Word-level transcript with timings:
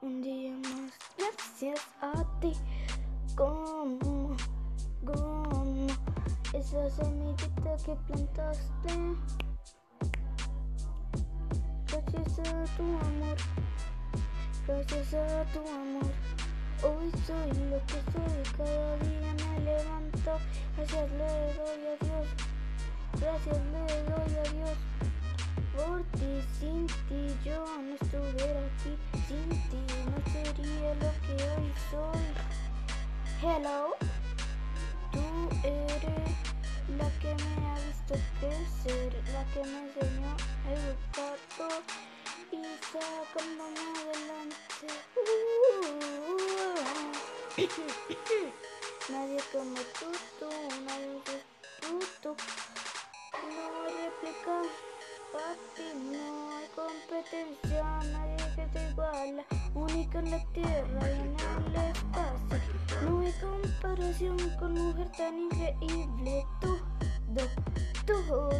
Un 0.00 0.22
día 0.22 0.52
más, 0.52 0.92
gracias 1.18 1.80
a 2.00 2.24
ti. 2.38 2.52
Como, 3.34 4.36
como 5.04 5.86
esa 6.52 6.88
semillita 6.90 7.76
que 7.84 7.96
plantaste. 8.06 8.94
Gracias 11.88 12.38
a 12.38 12.64
tu 12.76 12.84
amor, 12.84 13.36
gracias 14.68 15.14
a 15.14 15.44
tu 15.52 15.60
amor. 15.68 16.12
Hoy 16.84 17.10
soy 17.26 17.50
lo 17.68 17.78
que 17.86 18.00
soy, 18.12 18.56
cada 18.56 18.96
día 18.98 19.34
me 19.34 19.60
levanto. 19.64 20.38
Gracias 20.76 21.10
le 21.10 21.54
doy 21.54 21.86
a 21.86 22.04
Dios, 22.04 22.28
gracias 23.20 23.60
le 23.72 24.02
doy 24.04 24.36
a 24.36 24.42
Dios. 24.52 24.78
Por 25.76 26.02
ti, 26.18 26.42
sin 26.58 26.86
ti 26.86 27.36
yo 27.44 27.64
no 27.64 27.94
estuviera 27.94 28.60
aquí, 28.66 28.96
sin 29.28 29.48
ti 29.70 29.87
sería 30.32 30.94
lo 30.94 31.10
que 31.24 31.34
hoy 31.34 31.72
soy. 31.90 32.28
Hello, 33.42 33.96
tú 35.12 35.24
eres 35.62 36.32
la 36.96 37.08
que 37.20 37.34
me 37.34 37.52
ha 37.66 37.74
visto 37.86 38.14
crecer, 38.40 39.10
la 39.32 39.42
que 39.52 39.60
me 39.64 39.78
enseñó 39.86 40.32
a 40.66 40.68
educar 40.72 41.38
y 42.52 42.62
sacándome 42.92 43.84
adelante. 44.00 44.86
nadie 49.10 49.40
como 49.52 49.80
tú, 49.98 50.08
tú, 50.38 50.50
nadie 50.84 51.12
única 59.74 60.18
en 60.18 60.30
la 60.30 60.44
tierra 60.52 61.00
y 61.02 61.20
en 61.20 61.36
el 61.66 61.76
espacio. 61.90 63.08
No 63.08 63.20
hay 63.20 63.32
comparación 63.40 64.36
con 64.58 64.74
mujer 64.74 65.10
tan 65.16 65.38
increíble, 65.38 66.46
todo, 66.60 67.38
todo, 68.06 68.50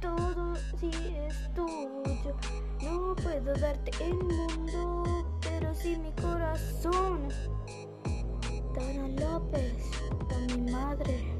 todo, 0.00 0.54
sí 0.78 0.90
es 1.28 1.54
tuyo. 1.54 2.36
No 2.82 3.14
puedo 3.16 3.54
darte 3.54 3.90
el 4.04 4.14
mundo, 4.14 5.38
pero 5.40 5.74
sí 5.74 5.96
mi 5.96 6.12
corazón. 6.12 7.28
Dana 8.74 9.08
López, 9.08 9.90
a 10.30 10.38
mi 10.54 10.72
madre. 10.72 11.32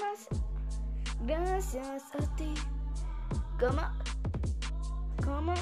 Más, 0.00 0.28
gracias 1.26 2.02
a 2.14 2.36
ti. 2.36 2.54
¿Cómo? 3.58 3.82
¿Cómo? 5.24 5.54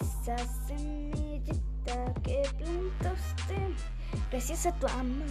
Esa 0.00 0.36
semillita 0.66 2.12
que 2.22 2.42
plantaste, 2.58 3.74
gracias 4.30 4.66
a 4.66 4.72
tu 4.72 4.86
amor. 4.88 5.26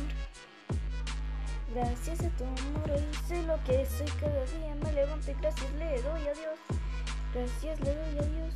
Gracias 1.74 2.22
a 2.22 2.30
tu 2.30 2.44
amor 2.44 2.90
hoy 2.90 3.08
sé 3.28 3.44
lo 3.44 3.62
que 3.66 3.86
soy 3.86 4.08
cada 4.20 4.46
día 4.46 4.74
me 4.84 4.94
levanto 4.94 5.30
y 5.30 5.34
gracias 5.36 5.72
le 5.74 6.02
doy 6.02 6.22
a 6.22 6.34
Dios. 6.34 6.60
Gracias 7.34 7.80
le 7.82 7.94
doy 7.94 8.18
a 8.18 8.24
Dios. 8.24 8.54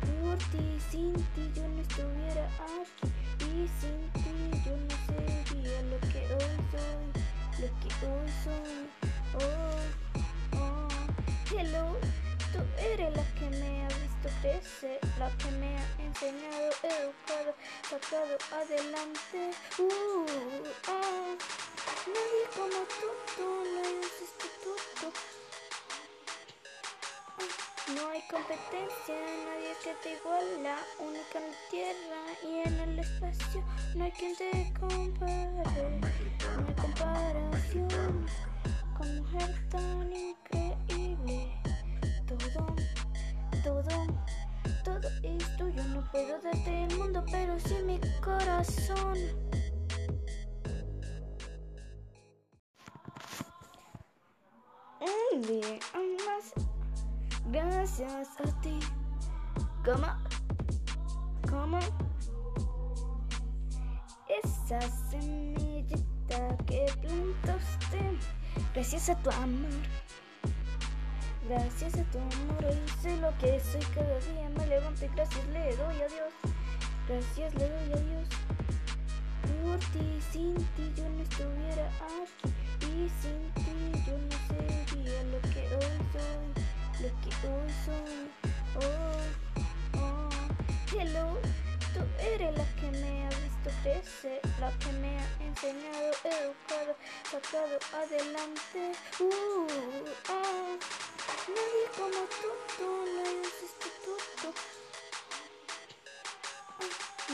Por 0.00 0.38
ti, 0.50 0.78
sin 0.90 1.14
ti 1.14 1.52
yo 1.54 1.68
no 1.68 1.80
estuviera 1.82 2.48
aquí 2.80 3.12
y 3.44 3.68
sin 3.80 3.99
hoy 8.46 8.64
soy. 8.64 8.88
Oh, 9.34 10.56
oh, 10.56 10.88
hello, 11.54 11.96
tú 12.52 12.58
eres 12.78 13.14
la 13.16 13.24
que 13.34 13.50
me 13.50 13.84
ha 13.84 13.88
visto 13.88 14.28
crecer, 14.40 15.00
la 15.18 15.30
que 15.38 15.50
me 15.52 15.76
ha 15.76 15.86
enseñado, 15.98 16.70
educado, 16.82 17.54
sacado 17.88 18.38
adelante. 18.52 19.50
Uh, 19.78 20.26
oh. 20.88 21.36
Nadie 22.06 22.44
como 22.56 22.80
tú, 22.86 23.08
tú, 23.36 23.64
nadie 23.74 24.00
es 24.00 24.12
sustituto. 24.18 24.89
No 27.94 28.08
hay 28.08 28.22
competencia, 28.30 29.16
nadie 29.46 29.74
que 29.82 29.94
te 30.02 30.14
iguala, 30.14 30.76
única 31.00 31.38
en 31.38 31.50
la 31.50 31.56
tierra 31.70 32.22
y 32.44 32.68
en 32.68 32.74
el 32.78 32.98
espacio. 33.00 33.64
No 33.96 34.04
hay 34.04 34.12
quien 34.12 34.36
te 34.36 34.72
compare, 34.78 35.50
no 35.50 36.68
hay 36.68 36.74
comparación 36.74 38.26
con 38.96 39.18
mujer 39.18 39.68
tan 39.70 40.12
increíble. 40.12 41.60
Todo, 42.28 42.76
todo, 43.64 44.06
todo 44.84 45.08
es 45.22 45.56
tuyo. 45.56 45.82
No 45.84 46.08
puedo 46.12 46.40
darte 46.40 46.84
el 46.84 46.96
mundo, 46.96 47.24
pero 47.30 47.58
sí 47.58 47.74
mi 47.84 47.98
corazón. 48.20 49.18
Un 55.32 55.42
día 55.42 55.78
más, 56.26 56.69
gracias 57.50 58.28
a 58.40 58.60
ti. 58.60 58.78
¿Cómo? 59.84 60.06
¿Cómo? 61.48 61.78
Esa 64.42 64.80
semillita 65.10 66.56
que 66.66 66.86
plantaste, 67.00 68.18
gracias 68.74 69.10
a 69.10 69.16
tu 69.16 69.30
amor. 69.30 69.70
Gracias 71.48 71.94
a 71.94 72.04
tu 72.04 72.18
amor 72.18 72.64
hoy 72.64 72.78
sé 73.02 73.16
lo 73.16 73.36
que 73.38 73.58
soy 73.58 73.80
cada 73.92 74.18
día 74.20 74.48
me 74.56 74.66
levanto 74.68 75.04
y 75.04 75.08
gracias 75.08 75.44
le 75.48 75.74
doy 75.76 75.96
a 75.96 76.06
Dios. 76.06 76.32
Gracias 77.08 77.54
le 77.54 77.68
doy 77.68 77.92
a 77.92 77.96
Dios. 77.96 78.28
Por 79.42 79.78
ti, 79.92 80.20
sin 80.30 80.54
ti 80.54 80.92
yo 80.96 81.08
no 81.08 81.22
estuviera 81.22 81.90
aquí 82.22 82.86
y 82.86 83.10
sin 83.20 83.50
ti 83.54 84.02
yo 84.06 84.16
no 84.16 84.36
sería 84.46 85.22
lo 85.24 85.40
que 85.50 85.62
hoy 85.74 85.98
soy, 86.12 86.39
soy. 87.90 88.30
Oh, 88.76 89.98
oh, 89.98 90.28
hello, 90.96 91.38
tú 91.92 92.00
eres 92.20 92.56
la 92.56 92.64
que 92.76 92.90
me 92.90 93.24
ha 93.24 93.28
visto 93.28 93.70
crecer, 93.82 94.40
la 94.60 94.70
que 94.78 94.92
me 94.92 95.18
ha 95.18 95.26
enseñado, 95.40 96.10
educado, 96.24 96.96
sacado 97.30 97.78
adelante. 97.94 98.92
Uh, 99.18 99.66
oh, 100.28 100.78
nadie 101.48 101.84
como 101.96 102.20
tú, 102.40 102.48
tú, 102.76 102.88
nadie 103.16 103.40
es 103.42 103.54
sustituto. 103.60 104.54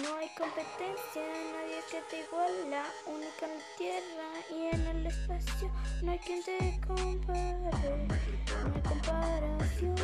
No 0.03 0.17
hay 0.17 0.29
competencia, 0.37 1.23
nadie 1.55 1.81
que 1.91 2.01
te 2.11 2.21
iguala, 2.21 2.85
única 3.07 3.47
en 3.47 3.59
la 3.59 3.65
tierra 3.79 4.29
y 4.51 4.75
en 4.75 4.87
el 4.89 5.07
espacio. 5.07 5.71
No 6.03 6.13
hay 6.13 6.19
quien 6.19 6.43
te 6.43 6.81
compare, 6.87 7.59
no 7.63 8.75
hay 8.75 8.83
comparación 8.83 9.96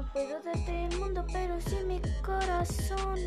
No 0.00 0.06
puedo 0.14 0.40
darte 0.40 0.86
el 0.86 0.98
mundo, 0.98 1.26
pero 1.30 1.60
sí 1.60 1.76
mi 1.86 2.00
corazón. 2.22 3.18